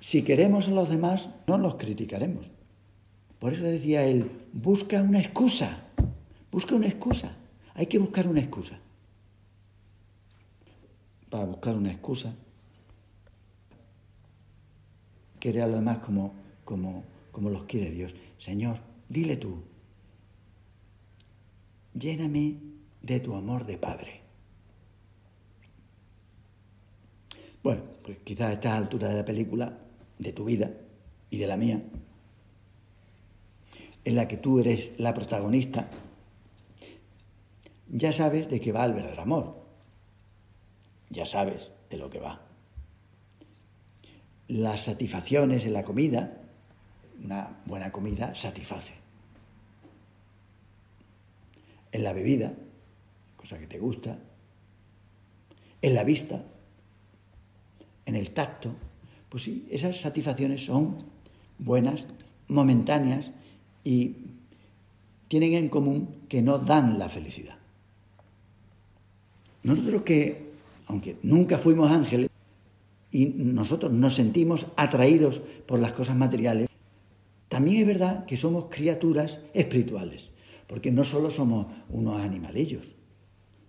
Si 0.00 0.22
queremos 0.22 0.68
a 0.68 0.72
los 0.72 0.88
demás, 0.88 1.30
no 1.46 1.58
los 1.58 1.74
criticaremos. 1.74 2.52
Por 3.38 3.52
eso 3.52 3.64
decía 3.64 4.04
él, 4.04 4.30
busca 4.52 5.02
una 5.02 5.20
excusa, 5.20 5.88
busca 6.50 6.74
una 6.74 6.88
excusa. 6.88 7.36
Hay 7.74 7.86
que 7.86 7.98
buscar 7.98 8.28
una 8.28 8.40
excusa. 8.40 8.78
Para 11.28 11.46
buscar 11.46 11.76
una 11.76 11.92
excusa, 11.92 12.34
querer 15.38 15.62
a 15.62 15.66
los 15.66 15.76
demás 15.76 15.98
como, 15.98 16.34
como, 16.64 17.04
como 17.30 17.50
los 17.50 17.64
quiere 17.64 17.90
Dios. 17.90 18.14
Señor, 18.38 18.78
dile 19.08 19.36
tú, 19.36 19.62
lléname 21.94 22.56
de 23.02 23.20
tu 23.20 23.34
amor 23.34 23.64
de 23.64 23.78
Padre. 23.78 24.19
Bueno, 27.62 27.82
pues 28.04 28.18
quizás 28.24 28.48
a 28.48 28.52
esta 28.54 28.76
altura 28.76 29.08
de 29.08 29.16
la 29.16 29.24
película, 29.24 29.78
de 30.18 30.32
tu 30.32 30.44
vida 30.44 30.70
y 31.28 31.38
de 31.38 31.46
la 31.46 31.56
mía, 31.56 31.82
en 34.04 34.14
la 34.14 34.26
que 34.26 34.38
tú 34.38 34.60
eres 34.60 34.98
la 34.98 35.12
protagonista, 35.12 35.90
ya 37.88 38.12
sabes 38.12 38.48
de 38.48 38.60
qué 38.60 38.72
va 38.72 38.84
el 38.84 38.94
verdadero 38.94 39.22
amor. 39.22 39.60
Ya 41.10 41.26
sabes 41.26 41.70
de 41.90 41.96
lo 41.96 42.08
que 42.08 42.20
va. 42.20 42.40
Las 44.48 44.84
satisfacciones 44.84 45.64
en 45.64 45.72
la 45.72 45.84
comida, 45.84 46.38
una 47.22 47.60
buena 47.66 47.92
comida 47.92 48.34
satisface. 48.34 48.94
En 51.92 52.04
la 52.04 52.12
bebida, 52.12 52.52
cosa 53.36 53.58
que 53.58 53.66
te 53.66 53.78
gusta. 53.78 54.18
En 55.82 55.94
la 55.94 56.04
vista, 56.04 56.44
en 58.06 58.16
el 58.16 58.30
tacto. 58.30 58.74
Pues 59.28 59.44
sí, 59.44 59.66
esas 59.70 60.00
satisfacciones 60.00 60.64
son 60.64 60.96
buenas, 61.58 62.04
momentáneas 62.48 63.30
y 63.84 64.16
tienen 65.28 65.54
en 65.54 65.68
común 65.68 66.08
que 66.28 66.42
no 66.42 66.58
dan 66.58 66.98
la 66.98 67.08
felicidad. 67.08 67.56
Nosotros 69.62 70.02
que, 70.02 70.52
aunque 70.86 71.16
nunca 71.22 71.58
fuimos 71.58 71.90
ángeles, 71.90 72.30
y 73.12 73.26
nosotros 73.26 73.92
nos 73.92 74.14
sentimos 74.14 74.66
atraídos 74.76 75.40
por 75.66 75.80
las 75.80 75.92
cosas 75.92 76.16
materiales, 76.16 76.68
también 77.48 77.80
es 77.80 77.86
verdad 77.86 78.24
que 78.24 78.36
somos 78.36 78.66
criaturas 78.66 79.40
espirituales, 79.54 80.30
porque 80.68 80.92
no 80.92 81.02
solo 81.02 81.30
somos 81.30 81.66
unos 81.88 82.20
animalillos, 82.20 82.94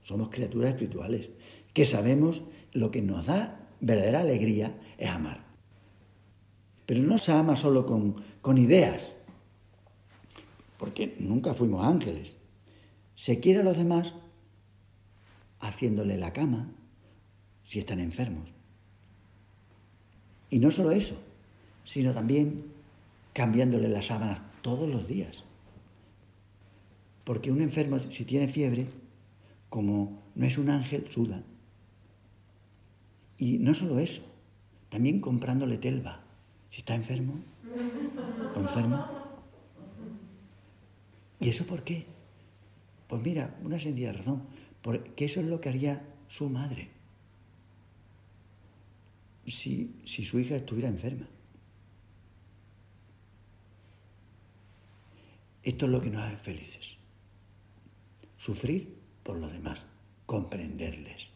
somos 0.01 0.29
criaturas 0.29 0.71
espirituales, 0.71 1.29
que 1.73 1.85
sabemos 1.85 2.43
lo 2.73 2.91
que 2.91 3.01
nos 3.01 3.25
da 3.25 3.60
verdadera 3.81 4.21
alegría 4.21 4.79
es 4.97 5.09
amar. 5.09 5.43
Pero 6.85 7.01
no 7.01 7.17
se 7.17 7.31
ama 7.31 7.55
solo 7.55 7.85
con, 7.85 8.23
con 8.41 8.57
ideas, 8.57 9.13
porque 10.77 11.15
nunca 11.19 11.53
fuimos 11.53 11.85
ángeles. 11.85 12.37
Se 13.15 13.39
quiere 13.39 13.59
a 13.59 13.63
los 13.63 13.77
demás 13.77 14.13
haciéndole 15.59 16.17
la 16.17 16.33
cama 16.33 16.71
si 17.63 17.79
están 17.79 17.99
enfermos. 17.99 18.53
Y 20.49 20.59
no 20.59 20.71
solo 20.71 20.91
eso, 20.91 21.15
sino 21.85 22.13
también 22.13 22.57
cambiándole 23.33 23.87
las 23.87 24.07
sábanas 24.07 24.41
todos 24.61 24.89
los 24.89 25.07
días. 25.07 25.43
Porque 27.23 27.51
un 27.51 27.61
enfermo, 27.61 27.99
si 27.99 28.25
tiene 28.25 28.47
fiebre, 28.47 28.87
como 29.69 30.21
no 30.35 30.45
es 30.45 30.57
un 30.57 30.69
ángel, 30.69 31.09
suda. 31.09 31.43
Y 33.41 33.57
no 33.57 33.73
solo 33.73 33.97
eso, 33.97 34.21
también 34.89 35.19
comprándole 35.19 35.79
telva. 35.79 36.21
Si 36.69 36.77
está 36.77 36.93
enfermo 36.93 37.41
enferma. 38.55 39.11
¿Y 41.39 41.49
eso 41.49 41.65
por 41.65 41.83
qué? 41.83 42.05
Pues 43.07 43.21
mira, 43.23 43.57
una 43.63 43.79
sencilla 43.79 44.13
razón 44.13 44.43
porque 44.83 45.25
eso 45.25 45.39
es 45.39 45.47
lo 45.47 45.59
que 45.59 45.69
haría 45.69 46.05
su 46.27 46.49
madre 46.49 46.91
si, 49.47 49.95
si 50.05 50.23
su 50.23 50.39
hija 50.39 50.55
estuviera 50.55 50.87
enferma. 50.87 51.27
Esto 55.63 55.85
es 55.85 55.91
lo 55.91 55.99
que 55.99 56.11
nos 56.11 56.23
hace 56.23 56.37
felices. 56.37 56.97
Sufrir 58.37 58.95
por 59.23 59.37
los 59.37 59.51
demás, 59.51 59.83
comprenderles. 60.25 61.30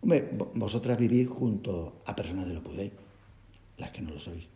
Hombre, 0.00 0.30
vosotras 0.54 0.96
vivís 0.96 1.28
junto 1.28 2.00
a 2.06 2.14
personas 2.14 2.46
de 2.46 2.54
lo 2.54 2.62
podéis, 2.62 2.92
las 3.76 3.90
que 3.90 4.02
no 4.02 4.10
lo 4.10 4.20
sois, 4.20 4.46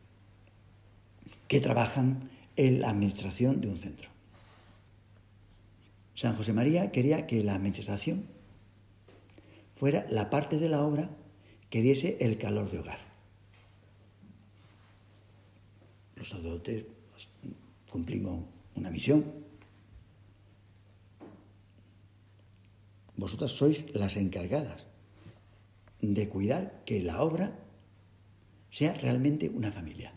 que 1.49 1.61
trabajan 1.61 2.31
en 2.57 2.81
la 2.81 2.91
administración 2.91 3.61
de 3.61 3.69
un 3.69 3.77
centro. 3.77 4.09
San 6.15 6.37
José 6.37 6.53
María 6.53 6.93
quería 6.93 7.27
que 7.27 7.43
la 7.43 7.55
administración 7.55 8.27
fuera 9.75 10.07
la 10.11 10.31
parte 10.31 10.59
de 10.59 10.69
la 10.69 10.83
obra 10.83 11.11
que 11.71 11.83
diese 11.83 12.19
el 12.21 12.39
calor 12.39 12.71
de 12.71 12.79
hogar. 12.79 12.99
Los 16.15 16.29
sacerdotes 16.29 16.85
pues, 17.11 17.29
cumplimos 17.91 18.45
una 18.77 18.91
misión. 18.91 19.25
Vosotras 23.17 23.51
sois 23.51 23.93
las 23.95 24.17
encargadas 24.17 24.92
de 26.03 26.29
cuidar 26.29 26.83
que 26.85 27.01
la 27.03 27.23
obra 27.23 27.59
sea 28.71 28.93
realmente 28.95 29.49
una 29.49 29.71
familia, 29.71 30.13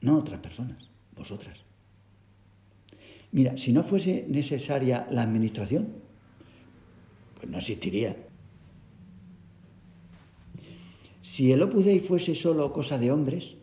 no 0.00 0.18
otras 0.18 0.40
personas, 0.40 0.90
vosotras. 1.14 1.60
Mira, 3.32 3.58
si 3.58 3.72
no 3.72 3.82
fuese 3.82 4.24
necesaria 4.28 5.06
la 5.10 5.22
administración, 5.22 5.88
pues 7.34 7.50
no 7.50 7.58
existiría. 7.58 8.16
Si 11.20 11.52
el 11.52 11.60
Opus 11.60 11.84
Dei 11.84 12.00
fuese 12.00 12.34
solo 12.34 12.72
cosa 12.72 12.98
de 12.98 13.12
hombres, 13.12 13.56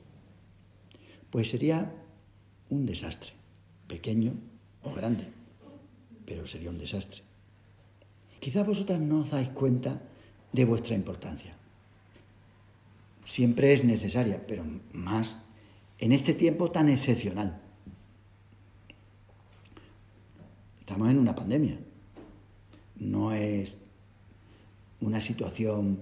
pues 1.31 1.49
sería 1.49 1.95
un 2.69 2.85
desastre, 2.85 3.33
pequeño 3.87 4.33
o 4.83 4.93
grande, 4.93 5.25
pero 6.25 6.45
sería 6.45 6.69
un 6.69 6.77
desastre. 6.77 7.23
Quizá 8.39 8.63
vosotras 8.63 8.99
no 8.99 9.21
os 9.21 9.31
dais 9.31 9.49
cuenta 9.49 10.12
de 10.53 10.65
vuestra 10.65 10.95
importancia. 10.95 11.53
Siempre 13.25 13.73
es 13.73 13.83
necesaria, 13.83 14.45
pero 14.47 14.63
más 14.93 15.39
en 15.99 16.11
este 16.11 16.33
tiempo 16.33 16.71
tan 16.71 16.89
excepcional. 16.89 17.59
Estamos 20.79 21.09
en 21.09 21.17
una 21.17 21.35
pandemia. 21.35 21.77
No 22.97 23.31
es 23.31 23.75
una 25.01 25.19
situación 25.19 25.99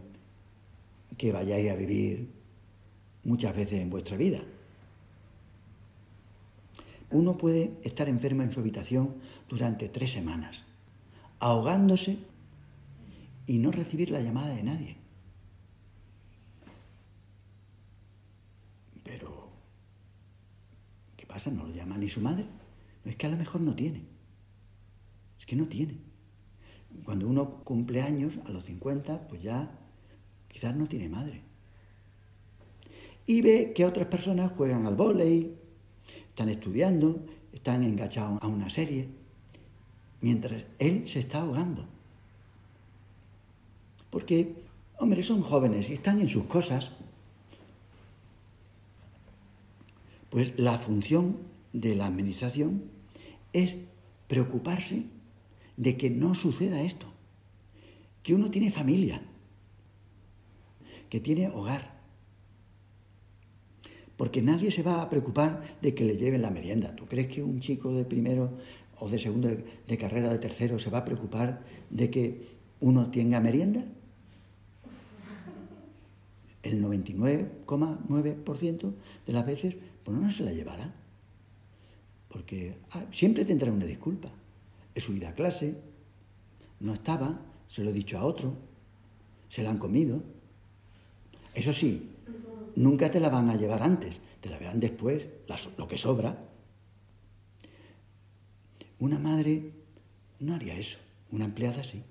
que 1.18 1.32
vayáis 1.32 1.72
a 1.72 1.76
vivir 1.76 2.30
muchas 3.24 3.56
veces 3.56 3.82
en 3.82 3.90
vuestra 3.90 4.18
vida. 4.18 4.42
Uno 7.12 7.38
puede 7.38 7.72
estar 7.84 8.10
enfermo 8.10 8.42
en 8.42 8.52
su 8.52 8.60
habitación 8.60 9.16
durante 9.50 9.90
tres 9.90 10.12
semanas, 10.12 10.64
ahogándose 11.40 12.18
y 13.46 13.58
no 13.58 13.72
recibir 13.72 14.12
la 14.12 14.22
llamada 14.22 14.56
de 14.56 14.64
nadie. 14.64 14.98
Pero, 19.04 19.50
¿qué 21.18 21.26
pasa? 21.26 21.52
¿No 21.52 21.66
lo 21.66 21.74
llama 21.74 21.98
ni 21.98 22.08
su 22.08 22.22
madre? 22.22 22.46
Es 23.06 23.16
que 23.16 23.26
a 23.26 23.30
lo 23.30 23.38
mejor 23.38 23.62
no 23.62 23.76
tiene. 23.76 24.06
Es 25.38 25.46
que 25.46 25.56
no 25.56 25.68
tiene. 25.68 25.98
Cuando 27.04 27.28
uno 27.28 27.64
cumple 27.64 28.02
años, 28.02 28.40
a 28.46 28.52
los 28.52 28.66
50, 28.66 29.28
pues 29.28 29.42
ya 29.42 29.72
quizás 30.48 30.76
no 30.76 30.88
tiene 30.88 31.10
madre. 31.10 31.42
Y 33.26 33.42
ve 33.42 33.74
que 33.74 33.86
otras 33.86 34.08
personas 34.08 34.52
juegan 34.52 34.86
al 34.86 34.96
vóley, 34.96 35.56
están 36.30 36.50
estudiando, 36.50 37.26
están 37.54 37.84
enganchados 37.84 38.42
a 38.42 38.48
una 38.48 38.70
serie, 38.70 39.10
mientras 40.22 40.64
él 40.80 41.08
se 41.08 41.20
está 41.20 41.42
ahogando. 41.42 41.88
Porque, 44.12 44.54
hombre, 45.00 45.24
son 45.24 45.42
jóvenes 45.42 45.90
y 45.90 45.94
están 45.94 46.20
en 46.20 46.30
sus 46.30 46.44
cosas. 46.44 46.92
Pues 50.30 50.54
la 50.60 50.78
función 50.78 51.38
de 51.74 51.96
la 51.96 52.06
administración 52.06 52.84
es 53.54 53.76
preocuparse 54.28 55.06
de 55.78 55.98
que 55.98 56.10
no 56.10 56.36
suceda 56.36 56.84
esto, 56.84 57.08
que 58.24 58.36
uno 58.36 58.52
tiene 58.52 58.70
familia, 58.70 59.24
que 61.10 61.20
tiene 61.20 61.50
hogar, 61.50 62.00
porque 64.22 64.44
nadie 64.44 64.70
se 64.70 64.84
va 64.84 65.02
a 65.02 65.10
preocupar 65.10 65.78
de 65.82 65.96
que 65.96 66.06
le 66.06 66.16
lleven 66.16 66.44
la 66.44 66.52
merienda. 66.52 66.96
¿Tú 66.96 67.08
crees 67.08 67.28
que 67.28 67.42
un 67.42 67.60
chico 67.60 67.92
de 67.92 68.06
primero 68.06 68.54
o 69.00 69.10
de 69.10 69.18
segundo 69.18 69.50
de, 69.50 69.98
carrera 69.98 70.30
de 70.30 70.38
tercero 70.38 70.78
se 70.78 70.92
va 70.92 71.00
a 71.00 71.06
preocupar 71.06 71.66
de 71.90 72.12
que 72.12 72.48
uno 72.80 73.10
tenga 73.10 73.40
merienda? 73.40 73.84
El 76.64 76.84
99,9% 76.84 78.94
de 79.26 79.34
las 79.34 79.46
veces, 79.46 79.76
pues 80.04 80.18
no 80.18 80.32
se 80.32 80.44
la 80.44 80.54
llevará. 80.54 80.94
Porque 82.30 82.78
ah, 82.92 83.06
siempre 83.12 83.46
tendrá 83.46 83.72
una 83.72 83.86
disculpa. 83.86 84.30
He 84.94 85.02
subido 85.02 85.28
a 85.28 85.34
clase, 85.34 85.76
no 86.80 86.94
estaba, 86.94 87.42
se 87.68 87.84
lo 87.84 87.90
he 87.90 87.94
dicho 87.94 88.18
a 88.18 88.24
otro, 88.24 88.54
se 89.50 89.64
la 89.64 89.70
han 89.70 89.78
comido. 89.78 90.24
Eso 91.54 91.74
sí, 91.74 92.10
nunca 92.76 93.12
te 93.12 93.20
la 93.20 93.30
van 93.30 93.50
a 93.50 93.56
llevar 93.56 93.84
antes, 93.84 94.20
te 94.40 94.50
la 94.50 94.58
verán 94.58 94.80
después, 94.80 95.28
lo 95.78 95.88
que 95.88 95.98
sobra. 95.98 96.38
Una 99.00 99.20
madre 99.20 99.72
no 100.40 100.56
haría 100.56 100.76
eso, 100.76 101.00
una 101.32 101.46
empleada 101.46 101.84
sí. 101.84 102.04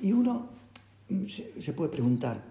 Y 0.00 0.12
uno 0.12 0.48
se, 1.26 1.72
puede 1.72 1.90
preguntar, 1.90 2.44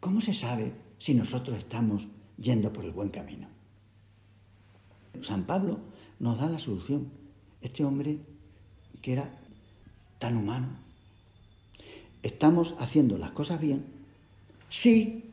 ¿cómo 0.00 0.20
se 0.20 0.34
sabe 0.34 0.72
si 0.98 1.14
nosotros 1.14 1.58
estamos 1.58 2.08
yendo 2.38 2.72
por 2.72 2.84
el 2.84 2.92
buen 2.92 3.10
camino? 3.10 3.48
San 5.22 5.46
Pablo 5.46 5.80
nos 6.18 6.38
da 6.38 6.48
la 6.48 6.58
solución. 6.58 7.10
Este 7.60 7.84
hombre 7.84 8.18
que 9.00 9.12
era 9.12 9.38
tan 10.18 10.36
humano. 10.36 10.78
Estamos 12.22 12.74
haciendo 12.78 13.18
las 13.18 13.30
cosas 13.30 13.60
bien 13.60 13.84
si, 14.68 15.32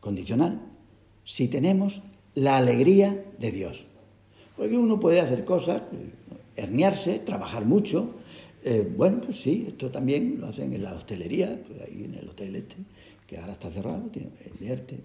condicional, 0.00 0.60
si 1.24 1.48
tenemos 1.48 2.02
la 2.34 2.56
alegría 2.56 3.24
de 3.38 3.52
Dios. 3.52 3.86
Porque 4.56 4.76
uno 4.76 5.00
puede 5.00 5.20
hacer 5.20 5.44
cosas, 5.44 5.82
herniarse, 6.56 7.18
trabajar 7.18 7.64
mucho, 7.64 8.14
eh, 8.64 8.92
bueno, 8.96 9.20
pues 9.20 9.40
sí, 9.40 9.64
esto 9.66 9.90
también 9.90 10.40
lo 10.40 10.46
hacen 10.46 10.72
en 10.72 10.82
la 10.82 10.94
hostelería, 10.94 11.62
pues 11.66 11.80
ahí 11.82 12.04
en 12.04 12.14
el 12.14 12.28
hotel 12.28 12.54
este, 12.54 12.76
que 13.26 13.38
ahora 13.38 13.52
está 13.52 13.70
cerrado, 13.70 14.10
el 14.14 15.02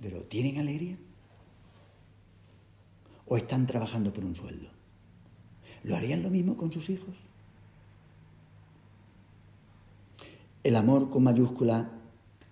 Pero 0.00 0.22
¿tienen 0.24 0.58
alegría? 0.58 0.98
¿O 3.26 3.36
están 3.36 3.66
trabajando 3.66 4.12
por 4.12 4.24
un 4.24 4.34
sueldo? 4.34 4.68
¿Lo 5.84 5.96
harían 5.96 6.22
lo 6.22 6.30
mismo 6.30 6.56
con 6.56 6.70
sus 6.70 6.90
hijos? 6.90 7.16
El 10.62 10.76
amor 10.76 11.08
con 11.08 11.22
mayúscula 11.22 11.90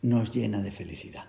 nos 0.01 0.35
llena 0.35 0.63
de 0.63 0.73
felicidad. 0.73 1.27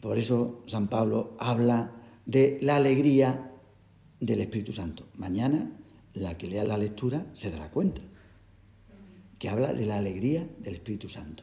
Por 0.00 0.18
eso 0.18 0.64
San 0.66 0.88
Pablo 0.88 1.36
habla 1.38 1.92
de 2.26 2.58
la 2.60 2.76
alegría 2.76 3.51
del 4.22 4.40
Espíritu 4.40 4.72
Santo. 4.72 5.08
Mañana 5.16 5.68
la 6.14 6.38
que 6.38 6.46
lea 6.46 6.62
la 6.62 6.78
lectura 6.78 7.26
se 7.34 7.50
dará 7.50 7.70
cuenta 7.70 8.00
que 9.38 9.48
habla 9.48 9.74
de 9.74 9.84
la 9.84 9.96
alegría 9.96 10.46
del 10.60 10.74
Espíritu 10.74 11.08
Santo. 11.08 11.42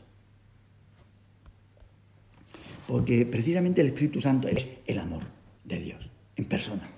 Porque 2.88 3.26
precisamente 3.26 3.82
el 3.82 3.88
Espíritu 3.88 4.22
Santo 4.22 4.48
es 4.48 4.80
el 4.88 4.98
amor 4.98 5.24
de 5.66 5.80
Dios, 5.80 6.10
en 6.38 6.46
persona. 6.46 6.90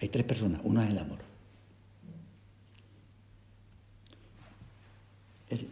Hay 0.00 0.10
tres 0.10 0.26
personas, 0.26 0.60
uno 0.62 0.82
es 0.82 0.90
el 0.90 0.98
amor. 0.98 1.18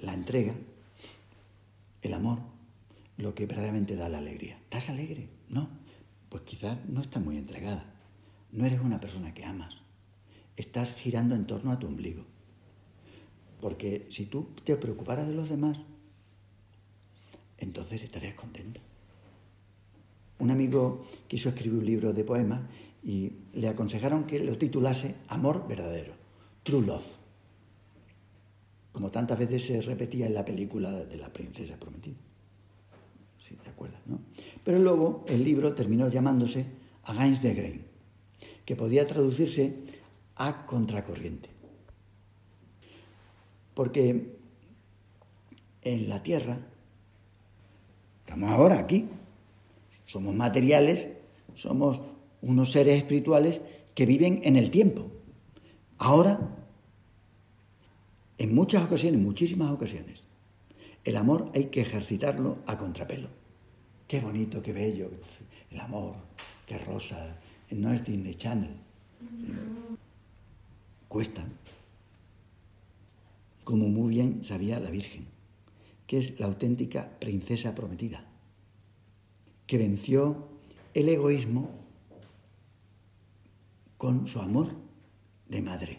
La 0.01 0.15
entrega, 0.15 0.55
el 2.01 2.15
amor, 2.15 2.39
lo 3.19 3.35
que 3.35 3.45
verdaderamente 3.45 3.95
da 3.95 4.09
la 4.09 4.19
alegría. 4.19 4.57
¿Estás 4.57 4.89
alegre? 4.89 5.29
No. 5.51 5.69
Pues 6.31 6.45
quizás 6.45 6.79
no 6.89 7.03
estás 7.03 7.23
muy 7.23 7.37
entregada 7.37 7.94
no 8.55 8.65
eres 8.65 8.81
una 8.81 9.01
persona 9.01 9.35
que 9.35 9.45
amas. 9.45 9.79
Estás 10.57 10.95
girando 10.95 11.35
en 11.35 11.47
torno 11.47 11.73
a 11.73 11.79
tu 11.79 11.89
ombligo. 11.89 12.25
Porque 13.61 14.07
si 14.11 14.27
tú 14.27 14.49
te 14.63 14.77
preocuparas 14.77 15.27
de 15.27 15.35
los 15.35 15.49
demás, 15.49 15.85
entonces 17.59 18.05
estarías 18.05 18.35
contento. 18.35 18.81
Un 20.39 20.51
amigo 20.51 21.07
quiso 21.27 21.49
escribir 21.49 21.79
un 21.81 21.87
libro 21.87 22.13
de 22.13 22.25
poemas 22.25 22.63
y 23.03 23.33
le 23.55 23.69
aconsejaron 23.69 24.25
que 24.25 24.39
lo 24.39 24.57
titulase 24.57 25.17
Amor 25.29 25.67
verdadero, 25.67 26.15
True 26.63 26.87
Love. 26.87 27.17
Como 28.93 29.11
tantas 29.11 29.39
veces 29.39 29.67
se 29.67 29.81
repetía 29.81 30.27
en 30.27 30.35
la 30.35 30.45
película 30.45 30.93
de 30.93 31.17
la 31.17 31.33
princesa 31.33 31.77
prometida. 31.77 32.19
Sí, 33.39 33.57
te 33.63 33.71
acuerdas, 33.71 34.01
¿no? 34.07 34.21
Pero 34.63 34.79
luego 34.79 35.25
el 35.29 35.43
libro 35.43 35.75
terminó 35.75 36.09
llamándose 36.09 36.67
Against 37.03 37.43
the 37.43 37.55
Grain, 37.55 37.94
que 38.65 38.77
podía 38.77 39.07
traducirse 39.07 39.75
a 40.37 40.67
contracorriente. 40.67 41.51
Porque 43.75 44.37
en 45.83 46.09
la 46.09 46.23
Tierra, 46.23 46.59
estamos 48.21 48.51
ahora 48.51 48.79
aquí, 48.79 49.09
somos 50.07 50.35
materiales, 50.35 51.09
somos 51.55 52.01
unos 52.41 52.73
seres 52.73 52.99
espirituales 52.99 53.61
que 53.95 54.07
viven 54.07 54.41
en 54.45 54.57
el 54.57 54.71
tiempo. 54.71 55.11
Ahora, 55.99 56.39
en 58.39 58.55
muchas 58.55 58.85
ocasiones, 58.85 59.21
muchísimas 59.21 59.71
ocasiones, 59.71 60.25
el 61.05 61.17
amor 61.17 61.51
hay 61.55 61.67
que 61.67 61.83
ejercitarlo 61.83 62.59
a 62.67 62.79
contrapelo. 62.79 63.29
Qué 64.09 64.21
bonito, 64.21 64.63
qué 64.63 64.73
bello, 64.73 65.11
el 65.71 65.81
amor, 65.81 66.15
qué 66.67 66.79
rosa, 66.79 67.37
no 67.75 67.93
es 67.93 68.05
Disney 68.05 68.35
Channel. 68.35 68.75
Cuesta. 71.09 71.45
Como 73.65 73.89
muy 73.89 74.11
bien 74.11 74.45
sabía 74.45 74.79
la 74.79 74.91
Virgen, 74.91 75.27
que 76.07 76.19
es 76.19 76.39
la 76.39 76.47
auténtica 76.47 77.11
princesa 77.19 77.75
prometida, 77.75 78.25
que 79.67 79.79
venció 79.79 80.49
el 80.93 81.09
egoísmo 81.09 81.71
con 83.97 84.27
su 84.27 84.41
amor 84.41 84.73
de 85.49 85.63
madre. 85.63 85.99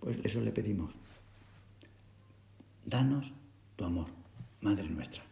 Pues 0.00 0.18
eso 0.22 0.40
le 0.40 0.52
pedimos. 0.52 0.94
Danos 2.84 3.32
tu 3.76 3.84
amor, 3.84 4.08
Madre 4.60 4.88
nuestra. 4.88 5.22